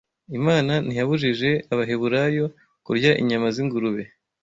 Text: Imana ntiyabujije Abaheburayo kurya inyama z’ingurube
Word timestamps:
Imana 0.37 0.73
ntiyabujije 0.85 1.49
Abaheburayo 1.73 2.45
kurya 2.85 3.11
inyama 3.21 3.47
z’ingurube 3.55 4.03